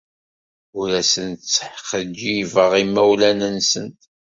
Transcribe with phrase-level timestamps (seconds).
[0.79, 4.01] Ur asent-ttxeyyibeɣ imawlan-nsent.